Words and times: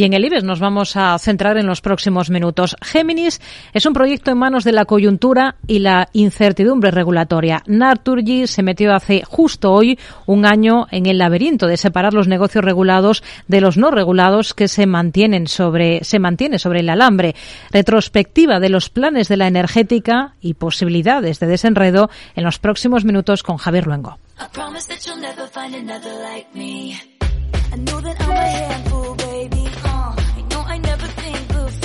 Y 0.00 0.04
en 0.04 0.14
el 0.14 0.24
IBEX 0.24 0.44
nos 0.44 0.60
vamos 0.60 0.96
a 0.96 1.18
centrar 1.18 1.58
en 1.58 1.66
los 1.66 1.82
próximos 1.82 2.30
minutos. 2.30 2.74
Géminis 2.80 3.38
es 3.74 3.84
un 3.84 3.92
proyecto 3.92 4.30
en 4.30 4.38
manos 4.38 4.64
de 4.64 4.72
la 4.72 4.86
coyuntura 4.86 5.56
y 5.66 5.80
la 5.80 6.08
incertidumbre 6.14 6.90
regulatoria. 6.90 7.62
Naturgy 7.66 8.46
se 8.46 8.62
metió 8.62 8.94
hace 8.94 9.22
justo 9.26 9.70
hoy 9.70 9.98
un 10.24 10.46
año 10.46 10.86
en 10.90 11.04
el 11.04 11.18
laberinto 11.18 11.66
de 11.66 11.76
separar 11.76 12.14
los 12.14 12.28
negocios 12.28 12.64
regulados 12.64 13.22
de 13.46 13.60
los 13.60 13.76
no 13.76 13.90
regulados 13.90 14.54
que 14.54 14.68
se 14.68 14.86
mantienen 14.86 15.46
sobre, 15.46 16.02
se 16.02 16.18
mantiene 16.18 16.58
sobre 16.58 16.80
el 16.80 16.88
alambre. 16.88 17.34
Retrospectiva 17.70 18.58
de 18.58 18.70
los 18.70 18.88
planes 18.88 19.28
de 19.28 19.36
la 19.36 19.48
energética 19.48 20.32
y 20.40 20.54
posibilidades 20.54 21.40
de 21.40 21.46
desenredo 21.46 22.08
en 22.36 22.44
los 22.44 22.58
próximos 22.58 23.04
minutos 23.04 23.42
con 23.42 23.58
Javier 23.58 23.86
Luengo. 23.86 24.18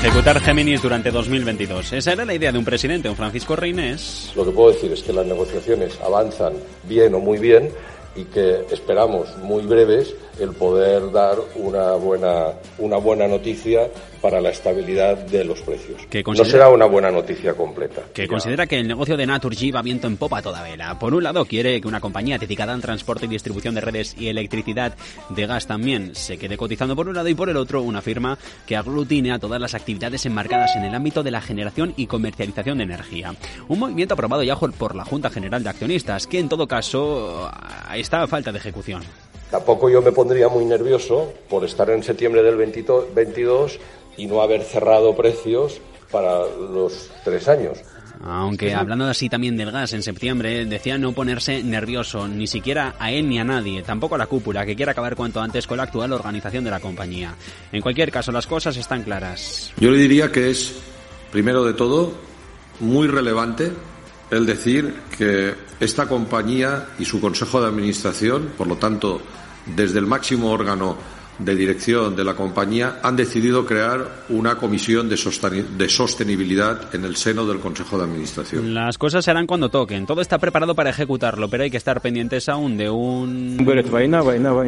Ejecutar 0.00 0.38
Géminis 0.38 0.80
durante 0.80 1.10
2022. 1.10 1.92
Esa 1.94 2.12
era 2.12 2.24
la 2.24 2.32
idea 2.32 2.52
de 2.52 2.58
un 2.58 2.64
presidente, 2.64 3.08
un 3.08 3.16
Francisco 3.16 3.56
Reinés. 3.56 4.30
Lo 4.36 4.44
que 4.44 4.52
puedo 4.52 4.70
decir 4.70 4.92
es 4.92 5.02
que 5.02 5.12
las 5.12 5.26
negociaciones 5.26 5.98
avanzan 6.00 6.52
bien 6.84 7.12
o 7.16 7.18
muy 7.18 7.38
bien 7.38 7.72
y 8.18 8.24
que 8.24 8.66
esperamos 8.70 9.36
muy 9.38 9.64
breves 9.64 10.14
el 10.40 10.50
poder 10.50 11.10
dar 11.10 11.36
una 11.56 11.92
buena, 11.92 12.52
una 12.78 12.96
buena 12.96 13.26
noticia 13.26 13.88
para 14.20 14.40
la 14.40 14.50
estabilidad 14.50 15.16
de 15.16 15.44
los 15.44 15.60
precios. 15.60 16.00
no 16.26 16.44
será 16.44 16.68
una 16.68 16.86
buena 16.86 17.10
noticia 17.10 17.54
completa. 17.54 18.02
Que 18.12 18.26
considera 18.26 18.66
que 18.66 18.78
el 18.78 18.88
negocio 18.88 19.16
de 19.16 19.26
Naturgy 19.26 19.70
va 19.70 19.82
viento 19.82 20.06
en 20.06 20.16
popa 20.16 20.42
toda 20.42 20.62
vela. 20.62 20.98
Por 20.98 21.14
un 21.14 21.22
lado, 21.22 21.44
quiere 21.44 21.80
que 21.80 21.88
una 21.88 22.00
compañía 22.00 22.38
dedicada 22.38 22.74
al 22.74 22.80
transporte 22.80 23.26
y 23.26 23.28
distribución 23.28 23.74
de 23.74 23.80
redes 23.80 24.16
y 24.18 24.28
electricidad 24.28 24.96
de 25.28 25.46
gas 25.46 25.66
también 25.66 26.14
se 26.14 26.36
quede 26.36 26.56
cotizando 26.56 26.96
por 26.96 27.08
un 27.08 27.14
lado 27.14 27.28
y 27.28 27.34
por 27.34 27.48
el 27.48 27.56
otro 27.56 27.82
una 27.82 28.02
firma 28.02 28.38
que 28.66 28.76
aglutine 28.76 29.32
a 29.32 29.38
todas 29.38 29.60
las 29.60 29.74
actividades 29.74 30.26
enmarcadas 30.26 30.74
en 30.76 30.84
el 30.84 30.94
ámbito 30.94 31.22
de 31.22 31.30
la 31.30 31.40
generación 31.40 31.94
y 31.96 32.06
comercialización 32.06 32.78
de 32.78 32.84
energía. 32.84 33.34
Un 33.68 33.78
movimiento 33.78 34.14
aprobado 34.14 34.42
ya 34.42 34.56
por 34.56 34.96
la 34.96 35.04
Junta 35.04 35.30
General 35.30 35.62
de 35.62 35.70
Accionistas, 35.70 36.26
que 36.26 36.40
en 36.40 36.48
todo 36.48 36.66
caso 36.66 37.50
está 38.08 38.22
a 38.22 38.26
falta 38.26 38.50
de 38.50 38.56
ejecución. 38.56 39.02
Tampoco 39.50 39.90
yo 39.90 40.00
me 40.00 40.12
pondría 40.12 40.48
muy 40.48 40.64
nervioso 40.64 41.30
por 41.50 41.62
estar 41.64 41.90
en 41.90 42.02
septiembre 42.02 42.42
del 42.42 42.56
22 42.56 43.78
y 44.16 44.26
no 44.26 44.40
haber 44.40 44.62
cerrado 44.62 45.14
precios 45.14 45.78
para 46.10 46.38
los 46.38 47.10
tres 47.22 47.46
años. 47.48 47.78
Aunque 48.24 48.74
hablando 48.74 49.04
así 49.04 49.28
también 49.28 49.58
del 49.58 49.70
gas 49.70 49.92
en 49.92 50.02
septiembre, 50.02 50.64
decía 50.64 50.96
no 50.96 51.12
ponerse 51.12 51.62
nervioso, 51.62 52.26
ni 52.26 52.46
siquiera 52.46 52.94
a 52.98 53.12
él 53.12 53.28
ni 53.28 53.38
a 53.38 53.44
nadie, 53.44 53.82
tampoco 53.82 54.14
a 54.14 54.18
la 54.18 54.26
cúpula, 54.26 54.64
que 54.64 54.74
quiere 54.74 54.92
acabar 54.92 55.14
cuanto 55.14 55.42
antes 55.42 55.66
con 55.66 55.76
la 55.76 55.82
actual 55.82 56.10
organización 56.14 56.64
de 56.64 56.70
la 56.70 56.80
compañía. 56.80 57.34
En 57.70 57.82
cualquier 57.82 58.10
caso, 58.10 58.32
las 58.32 58.46
cosas 58.46 58.74
están 58.78 59.02
claras. 59.02 59.70
Yo 59.78 59.90
le 59.90 59.98
diría 59.98 60.32
que 60.32 60.50
es, 60.50 60.80
primero 61.30 61.62
de 61.62 61.74
todo, 61.74 62.12
muy 62.80 63.06
relevante 63.06 63.70
el 64.30 64.46
decir 64.46 64.94
que 65.16 65.54
esta 65.80 66.06
compañía 66.06 66.88
y 66.98 67.04
su 67.04 67.20
Consejo 67.20 67.60
de 67.60 67.68
Administración, 67.68 68.50
por 68.56 68.66
lo 68.66 68.76
tanto, 68.76 69.20
desde 69.76 69.98
el 69.98 70.06
máximo 70.06 70.50
órgano 70.50 70.96
de 71.38 71.54
dirección 71.54 72.16
de 72.16 72.24
la 72.24 72.34
compañía 72.34 72.98
han 73.02 73.16
decidido 73.16 73.64
crear 73.64 74.06
una 74.28 74.56
comisión 74.56 75.08
de, 75.08 75.16
sostenibilidad 75.88 76.94
en 76.94 77.04
el 77.04 77.16
seno 77.16 77.46
del 77.46 77.60
Consejo 77.60 77.98
de 77.98 78.04
Administración. 78.04 78.74
Las 78.74 78.98
cosas 78.98 79.24
serán 79.24 79.46
cuando 79.46 79.68
toquen. 79.68 80.06
Todo 80.06 80.20
está 80.20 80.38
preparado 80.38 80.74
para 80.74 80.90
ejecutarlo, 80.90 81.48
pero 81.48 81.64
hay 81.64 81.70
que 81.70 81.76
estar 81.76 82.00
pendientes 82.00 82.48
aún 82.48 82.76
de 82.76 82.90
un 82.90 83.56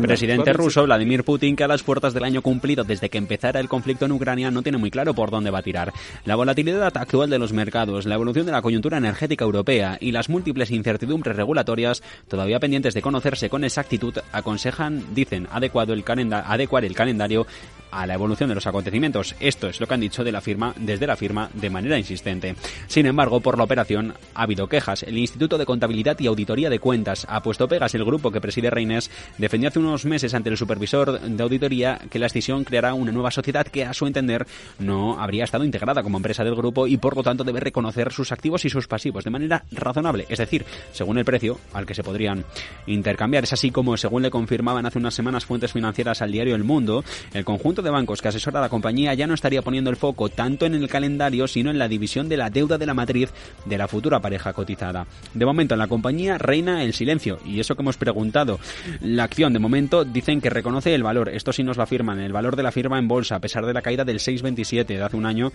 presidente 0.02 0.52
ruso, 0.52 0.84
Vladimir 0.84 1.24
Putin, 1.24 1.56
que 1.56 1.64
a 1.64 1.68
las 1.68 1.82
puertas 1.82 2.14
del 2.14 2.24
año 2.24 2.42
cumplido 2.42 2.84
desde 2.84 3.08
que 3.08 3.18
empezara 3.18 3.60
el 3.60 3.68
conflicto 3.68 4.04
en 4.04 4.12
Ucrania 4.12 4.50
no 4.50 4.62
tiene 4.62 4.78
muy 4.78 4.90
claro 4.90 5.14
por 5.14 5.30
dónde 5.30 5.50
va 5.50 5.58
a 5.58 5.62
tirar. 5.62 5.92
La 6.24 6.36
volatilidad 6.36 6.96
actual 6.96 7.30
de 7.30 7.38
los 7.38 7.52
mercados, 7.52 8.06
la 8.06 8.14
evolución 8.14 8.46
de 8.46 8.52
la 8.52 8.62
coyuntura 8.62 8.98
energética 8.98 9.44
europea 9.44 9.98
y 10.00 10.12
las 10.12 10.28
múltiples 10.28 10.70
incertidumbres 10.70 11.36
regulatorias, 11.36 12.02
todavía 12.28 12.60
pendientes 12.60 12.94
de 12.94 13.02
conocerse 13.02 13.50
con 13.50 13.64
exactitud, 13.64 14.14
aconsejan, 14.32 15.14
dicen, 15.14 15.48
adecuado 15.50 15.92
el 15.92 16.04
calendario 16.04 16.59
adecuar 16.60 16.84
el 16.84 16.94
calendario 16.94 17.46
a 17.90 18.06
la 18.06 18.14
evolución 18.14 18.48
de 18.48 18.54
los 18.54 18.66
acontecimientos. 18.66 19.34
Esto 19.40 19.68
es 19.68 19.80
lo 19.80 19.86
que 19.86 19.94
han 19.94 20.00
dicho 20.00 20.24
de 20.24 20.32
la 20.32 20.40
firma 20.40 20.74
desde 20.76 21.06
la 21.06 21.16
firma 21.16 21.50
de 21.54 21.70
manera 21.70 21.98
insistente. 21.98 22.54
Sin 22.86 23.06
embargo, 23.06 23.40
por 23.40 23.58
la 23.58 23.64
operación 23.64 24.14
ha 24.34 24.42
habido 24.42 24.68
quejas. 24.68 25.02
El 25.02 25.18
Instituto 25.18 25.58
de 25.58 25.66
Contabilidad 25.66 26.18
y 26.18 26.26
Auditoría 26.26 26.70
de 26.70 26.78
Cuentas 26.78 27.26
ha 27.28 27.42
puesto 27.42 27.68
pegas. 27.68 27.94
El 27.94 28.04
grupo 28.04 28.30
que 28.30 28.40
preside 28.40 28.70
Reines 28.70 29.10
defendió 29.38 29.68
hace 29.68 29.78
unos 29.78 30.04
meses 30.04 30.34
ante 30.34 30.50
el 30.50 30.56
supervisor 30.56 31.20
de 31.20 31.42
auditoría 31.42 32.00
que 32.10 32.18
la 32.18 32.26
escisión 32.26 32.64
creará 32.64 32.94
una 32.94 33.12
nueva 33.12 33.30
sociedad 33.30 33.66
que, 33.66 33.84
a 33.84 33.94
su 33.94 34.06
entender, 34.06 34.46
no 34.78 35.20
habría 35.20 35.44
estado 35.44 35.64
integrada 35.64 36.02
como 36.02 36.18
empresa 36.18 36.44
del 36.44 36.54
grupo 36.54 36.86
y, 36.86 36.96
por 36.96 37.16
lo 37.16 37.22
tanto, 37.22 37.44
debe 37.44 37.60
reconocer 37.60 38.12
sus 38.12 38.32
activos 38.32 38.64
y 38.64 38.70
sus 38.70 38.86
pasivos 38.86 39.24
de 39.24 39.30
manera 39.30 39.64
razonable, 39.72 40.26
es 40.28 40.38
decir, 40.38 40.64
según 40.92 41.18
el 41.18 41.24
precio 41.24 41.58
al 41.72 41.86
que 41.86 41.94
se 41.94 42.02
podrían 42.02 42.44
intercambiar. 42.86 43.44
Es 43.44 43.52
así 43.52 43.70
como, 43.70 43.96
según 43.96 44.22
le 44.22 44.30
confirmaban 44.30 44.86
hace 44.86 44.98
unas 44.98 45.14
semanas 45.14 45.44
fuentes 45.44 45.72
financieras 45.72 46.22
al 46.22 46.32
diario 46.32 46.54
El 46.54 46.64
Mundo, 46.64 47.04
el 47.32 47.44
conjunto 47.44 47.79
de 47.82 47.90
bancos 47.90 48.22
que 48.22 48.28
asesora 48.28 48.58
a 48.58 48.62
la 48.62 48.68
compañía 48.68 49.14
ya 49.14 49.26
no 49.26 49.34
estaría 49.34 49.62
poniendo 49.62 49.90
el 49.90 49.96
foco 49.96 50.28
tanto 50.28 50.66
en 50.66 50.74
el 50.74 50.88
calendario, 50.88 51.46
sino 51.48 51.70
en 51.70 51.78
la 51.78 51.88
división 51.88 52.28
de 52.28 52.36
la 52.36 52.50
deuda 52.50 52.78
de 52.78 52.86
la 52.86 52.94
matriz 52.94 53.32
de 53.64 53.78
la 53.78 53.88
futura 53.88 54.20
pareja 54.20 54.52
cotizada. 54.52 55.06
De 55.34 55.44
momento 55.44 55.74
en 55.74 55.78
la 55.78 55.88
compañía 55.88 56.38
reina 56.38 56.84
el 56.84 56.92
silencio, 56.92 57.38
y 57.44 57.60
eso 57.60 57.74
que 57.74 57.82
hemos 57.82 57.96
preguntado. 57.96 58.58
La 59.00 59.24
acción 59.24 59.52
de 59.52 59.58
momento 59.58 60.04
dicen 60.04 60.40
que 60.40 60.50
reconoce 60.50 60.94
el 60.94 61.02
valor, 61.02 61.28
esto 61.28 61.52
sí 61.52 61.62
nos 61.62 61.76
lo 61.76 61.82
afirman, 61.82 62.20
el 62.20 62.32
valor 62.32 62.56
de 62.56 62.62
la 62.62 62.72
firma 62.72 62.98
en 62.98 63.08
bolsa, 63.08 63.36
a 63.36 63.40
pesar 63.40 63.66
de 63.66 63.74
la 63.74 63.82
caída 63.82 64.04
del 64.04 64.18
6,27 64.18 64.86
de 64.86 65.02
hace 65.02 65.16
un 65.16 65.26
año 65.26 65.52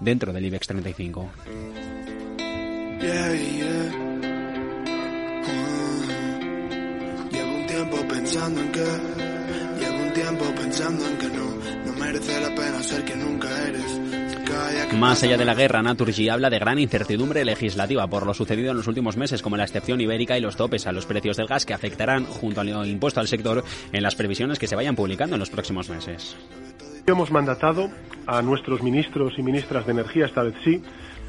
dentro 0.00 0.32
del 0.32 0.44
IBEX 0.44 0.66
35. 0.66 1.30
Llevo 7.30 7.56
un 7.56 7.66
tiempo 7.66 7.96
pensando 8.08 8.60
en 8.60 8.72
que 8.72 9.27
pensando 10.36 11.06
en 11.06 11.16
que 11.16 11.28
no, 11.28 11.98
merece 11.98 12.40
la 12.40 12.54
pena 12.54 12.82
ser 12.82 13.04
que 13.04 13.16
nunca 13.16 13.48
eres. 13.66 14.00
Más 14.98 15.22
allá 15.22 15.36
de 15.36 15.44
la 15.44 15.54
guerra, 15.54 15.82
Naturgy 15.82 16.28
habla 16.28 16.50
de 16.50 16.58
gran 16.58 16.78
incertidumbre 16.78 17.44
legislativa 17.44 18.06
por 18.08 18.26
lo 18.26 18.34
sucedido 18.34 18.70
en 18.70 18.76
los 18.76 18.86
últimos 18.86 19.16
meses, 19.16 19.42
como 19.42 19.56
la 19.56 19.64
excepción 19.64 20.00
ibérica 20.00 20.36
y 20.36 20.40
los 20.40 20.56
topes 20.56 20.86
a 20.86 20.92
los 20.92 21.06
precios 21.06 21.36
del 21.36 21.46
gas 21.46 21.64
que 21.64 21.74
afectarán, 21.74 22.24
junto 22.24 22.60
al 22.60 22.86
impuesto 22.86 23.20
al 23.20 23.28
sector, 23.28 23.64
en 23.92 24.02
las 24.02 24.14
previsiones 24.14 24.58
que 24.58 24.66
se 24.66 24.76
vayan 24.76 24.96
publicando 24.96 25.36
en 25.36 25.40
los 25.40 25.50
próximos 25.50 25.88
meses. 25.88 26.36
Hemos 27.06 27.30
mandatado 27.30 27.90
a 28.26 28.42
nuestros 28.42 28.82
ministros 28.82 29.34
y 29.38 29.42
ministras 29.42 29.86
de 29.86 29.92
Energía, 29.92 30.26
esta 30.26 30.42
vez 30.42 30.54
sí, 30.64 30.82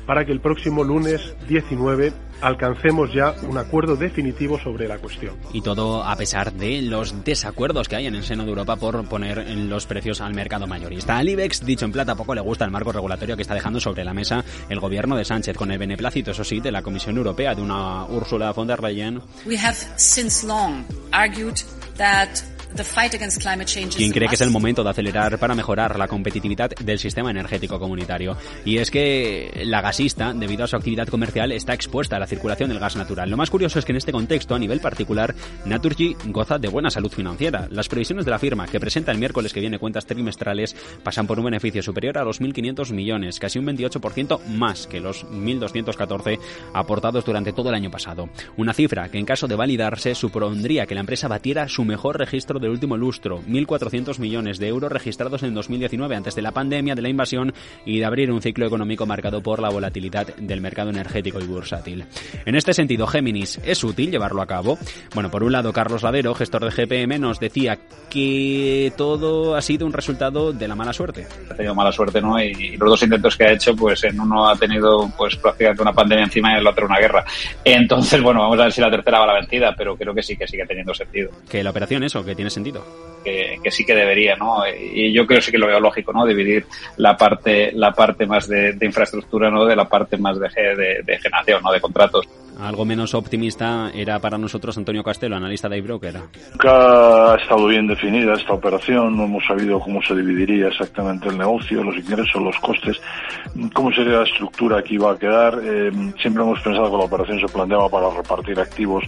para 0.09 0.25
que 0.25 0.31
el 0.31 0.41
próximo 0.41 0.83
lunes 0.83 1.35
19 1.47 2.11
alcancemos 2.41 3.13
ya 3.13 3.35
un 3.47 3.59
acuerdo 3.59 3.95
definitivo 3.95 4.59
sobre 4.59 4.87
la 4.87 4.97
cuestión. 4.97 5.35
Y 5.53 5.61
todo 5.61 6.03
a 6.03 6.15
pesar 6.15 6.51
de 6.51 6.81
los 6.81 7.23
desacuerdos 7.23 7.87
que 7.87 7.95
hay 7.95 8.07
en 8.07 8.15
el 8.15 8.23
seno 8.23 8.41
de 8.41 8.49
Europa 8.49 8.75
por 8.75 9.07
poner 9.07 9.47
los 9.47 9.85
precios 9.85 10.19
al 10.19 10.33
mercado 10.33 10.65
mayorista. 10.65 11.15
Al 11.15 11.29
IBEX, 11.29 11.63
dicho 11.63 11.85
en 11.85 11.91
plata, 11.91 12.15
poco 12.15 12.33
le 12.33 12.41
gusta 12.41 12.65
el 12.65 12.71
marco 12.71 12.91
regulatorio 12.91 13.35
que 13.35 13.43
está 13.43 13.53
dejando 13.53 13.79
sobre 13.79 14.03
la 14.03 14.15
mesa 14.15 14.43
el 14.67 14.79
gobierno 14.79 15.15
de 15.15 15.25
Sánchez, 15.25 15.55
con 15.55 15.69
el 15.69 15.77
beneplácito, 15.77 16.31
eso 16.31 16.43
sí, 16.43 16.59
de 16.59 16.71
la 16.71 16.81
Comisión 16.81 17.15
Europea, 17.15 17.53
de 17.53 17.61
una 17.61 18.05
Ursula 18.05 18.51
von 18.51 18.65
der 18.65 18.81
Leyen. 18.81 19.21
We 19.45 19.57
have 19.57 19.77
since 19.95 20.43
long 20.43 20.85
argued 21.11 21.57
that 21.97 22.41
quien 23.95 24.11
cree 24.11 24.27
que 24.27 24.35
es 24.35 24.41
el 24.41 24.51
momento 24.51 24.83
de 24.83 24.89
acelerar 24.89 25.37
para 25.39 25.55
mejorar 25.55 25.97
la 25.97 26.07
competitividad 26.07 26.69
del 26.69 26.99
sistema 26.99 27.31
energético 27.31 27.79
comunitario. 27.79 28.37
Y 28.65 28.77
es 28.77 28.91
que 28.91 29.61
la 29.65 29.81
gasista, 29.81 30.33
debido 30.33 30.63
a 30.63 30.67
su 30.67 30.75
actividad 30.75 31.07
comercial, 31.07 31.51
está 31.51 31.73
expuesta 31.73 32.15
a 32.15 32.19
la 32.19 32.27
circulación 32.27 32.69
del 32.69 32.79
gas 32.79 32.95
natural. 32.95 33.29
Lo 33.29 33.37
más 33.37 33.49
curioso 33.49 33.79
es 33.79 33.85
que 33.85 33.91
en 33.91 33.97
este 33.97 34.11
contexto, 34.11 34.55
a 34.55 34.59
nivel 34.59 34.79
particular, 34.79 35.33
Naturgy 35.65 36.15
goza 36.25 36.57
de 36.59 36.67
buena 36.67 36.89
salud 36.89 37.11
financiera. 37.11 37.67
Las 37.71 37.87
previsiones 37.87 38.25
de 38.25 38.31
la 38.31 38.39
firma, 38.39 38.67
que 38.67 38.79
presenta 38.79 39.11
el 39.11 39.17
miércoles 39.17 39.53
que 39.53 39.59
viene 39.59 39.79
cuentas 39.79 40.05
trimestrales, 40.05 40.75
pasan 41.03 41.27
por 41.27 41.39
un 41.39 41.45
beneficio 41.45 41.81
superior 41.81 42.17
a 42.17 42.23
los 42.23 42.41
1.500 42.41 42.91
millones, 42.93 43.39
casi 43.39 43.59
un 43.59 43.65
28% 43.65 44.45
más 44.45 44.87
que 44.87 44.99
los 44.99 45.25
1.214 45.25 46.39
aportados 46.73 47.25
durante 47.25 47.53
todo 47.53 47.69
el 47.69 47.75
año 47.75 47.91
pasado. 47.91 48.29
Una 48.57 48.73
cifra 48.73 49.09
que 49.09 49.17
en 49.17 49.25
caso 49.25 49.47
de 49.47 49.55
validarse 49.55 50.15
supondría 50.15 50.85
que 50.85 50.95
la 50.95 51.01
empresa 51.01 51.27
batiera 51.27 51.67
su 51.67 51.83
mejor 51.83 52.17
registro 52.17 52.58
valor 52.59 52.61
del 52.61 52.71
último 52.71 52.97
lustro, 52.97 53.41
1.400 53.43 54.19
millones 54.19 54.59
de 54.59 54.67
euros 54.67 54.91
registrados 54.91 55.43
en 55.43 55.53
2019 55.53 56.15
antes 56.15 56.35
de 56.35 56.41
la 56.41 56.51
pandemia, 56.51 56.95
de 56.95 57.01
la 57.01 57.09
invasión 57.09 57.53
y 57.85 57.99
de 57.99 58.05
abrir 58.05 58.31
un 58.31 58.41
ciclo 58.41 58.65
económico 58.65 59.05
marcado 59.05 59.41
por 59.41 59.61
la 59.61 59.69
volatilidad 59.69 60.35
del 60.35 60.61
mercado 60.61 60.89
energético 60.89 61.39
y 61.39 61.45
bursátil. 61.45 62.05
En 62.45 62.55
este 62.55 62.73
sentido, 62.73 63.07
Géminis, 63.07 63.59
¿es 63.63 63.83
útil 63.83 64.11
llevarlo 64.11 64.41
a 64.41 64.47
cabo? 64.47 64.77
Bueno, 65.13 65.31
por 65.31 65.43
un 65.43 65.51
lado, 65.51 65.73
Carlos 65.73 66.03
Ladero, 66.03 66.35
gestor 66.35 66.65
de 66.65 66.71
GPM, 66.71 67.19
nos 67.19 67.39
decía 67.39 67.79
que 68.09 68.91
todo 68.97 69.55
ha 69.55 69.61
sido 69.61 69.85
un 69.85 69.93
resultado 69.93 70.53
de 70.53 70.67
la 70.67 70.75
mala 70.75 70.93
suerte. 70.93 71.27
Ha 71.49 71.55
tenido 71.55 71.75
mala 71.75 71.91
suerte, 71.91 72.21
¿no? 72.21 72.41
Y, 72.41 72.77
los 72.77 72.89
dos 72.89 73.03
intentos 73.03 73.35
que 73.35 73.45
ha 73.45 73.51
hecho, 73.51 73.75
pues 73.75 74.03
en 74.03 74.19
uno 74.19 74.47
ha 74.47 74.55
tenido 74.55 75.11
pues 75.17 75.35
prácticamente 75.35 75.81
una 75.81 75.93
pandemia 75.93 76.25
encima 76.25 76.49
y 76.49 76.53
en 76.53 76.59
el 76.59 76.67
otro 76.67 76.85
una 76.85 76.99
guerra. 76.99 77.23
Entonces, 77.63 78.21
bueno, 78.21 78.41
vamos 78.41 78.59
a 78.59 78.63
ver 78.63 78.71
si 78.71 78.81
la 78.81 78.89
tercera 78.89 79.19
va 79.19 79.25
a 79.25 79.27
la 79.27 79.33
vencida, 79.33 79.73
pero 79.77 79.95
creo 79.95 80.13
que 80.13 80.23
sí, 80.23 80.35
que 80.37 80.47
sigue 80.47 80.65
teniendo 80.65 80.93
sentido. 80.93 81.29
Que 81.49 81.63
la 81.63 81.71
operación 81.71 82.03
eso, 82.03 82.23
que 82.23 82.35
tiene 82.35 82.48
sentido. 82.49 82.83
Que, 83.23 83.59
sí 83.69 83.85
que 83.85 83.93
debería, 83.93 84.35
¿no? 84.35 84.63
Y 84.67 85.13
yo 85.13 85.27
creo 85.27 85.41
sí 85.41 85.51
que 85.51 85.57
lo 85.57 85.67
veo 85.67 85.79
lógico, 85.79 86.11
¿no? 86.11 86.25
Dividir 86.25 86.65
la 86.97 87.15
parte, 87.15 87.71
la 87.73 87.91
parte 87.91 88.25
más 88.25 88.47
de, 88.47 88.75
infraestructura, 88.81 89.51
¿no? 89.51 89.65
De 89.65 89.75
la 89.75 89.87
parte 89.87 90.17
más 90.17 90.39
de, 90.39 90.47
de, 90.47 91.03
de 91.03 91.19
generación, 91.19 91.61
¿no? 91.61 91.71
De 91.71 91.81
contratos. 91.81 92.27
Algo 92.59 92.83
menos 92.83 93.13
optimista 93.13 93.89
era 93.93 94.19
para 94.19 94.37
nosotros 94.37 94.77
Antonio 94.77 95.01
Castelo, 95.01 95.37
analista 95.37 95.69
de 95.69 95.77
iBroker. 95.77 96.15
Nunca 96.51 97.33
ha 97.33 97.35
estado 97.37 97.67
bien 97.67 97.87
definida 97.87 98.33
esta 98.33 98.53
operación, 98.53 99.15
no 99.15 99.23
hemos 99.23 99.45
sabido 99.45 99.79
cómo 99.79 100.01
se 100.01 100.13
dividiría 100.13 100.67
exactamente 100.67 101.29
el 101.29 101.37
negocio, 101.37 101.81
los 101.83 101.95
ingresos, 101.95 102.41
los 102.41 102.57
costes, 102.57 102.99
cómo 103.73 103.93
sería 103.93 104.17
la 104.17 104.23
estructura 104.23 104.83
que 104.83 104.95
iba 104.95 105.11
a 105.11 105.17
quedar. 105.17 105.57
Eh, 105.63 105.91
siempre 106.21 106.43
hemos 106.43 106.59
pensado 106.59 106.91
que 106.91 106.97
la 106.97 107.03
operación 107.05 107.39
se 107.39 107.47
planteaba 107.47 107.87
para 107.87 108.09
repartir 108.09 108.59
activos 108.59 109.05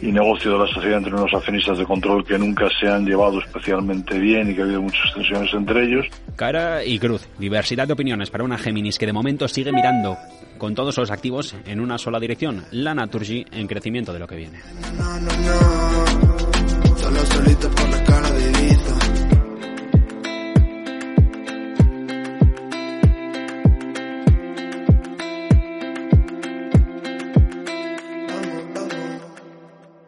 y 0.00 0.10
negocio 0.10 0.52
de 0.52 0.58
la 0.58 0.72
sociedad 0.72 0.98
entre 0.98 1.12
unos 1.12 1.32
accionistas 1.34 1.76
de 1.76 1.84
control 1.84 2.24
que 2.24 2.38
nunca 2.38 2.68
se 2.80 2.88
han 2.88 3.04
llevado 3.04 3.38
especialmente 3.38 4.18
bien 4.18 4.50
y 4.50 4.54
que 4.54 4.62
ha 4.62 4.64
habido 4.64 4.80
muchas 4.80 5.12
tensiones 5.12 5.52
entre 5.52 5.84
ellos. 5.84 6.06
Cara 6.36 6.82
y 6.82 6.98
cruz, 6.98 7.28
diversidad 7.38 7.86
de 7.86 7.92
opiniones 7.92 8.30
para 8.30 8.44
una 8.44 8.56
Géminis 8.56 8.98
que 8.98 9.06
de 9.06 9.12
momento 9.12 9.46
sigue 9.46 9.72
mirando 9.72 10.16
con 10.58 10.74
todos 10.74 10.96
los 10.98 11.10
activos 11.10 11.54
en 11.66 11.80
una 11.80 11.98
sola 11.98 12.20
dirección, 12.20 12.64
la 12.70 12.94
Naturgy 12.94 13.44
en 13.52 13.66
crecimiento 13.66 14.12
de 14.12 14.18
lo 14.18 14.26
que 14.26 14.36
viene. 14.36 14.60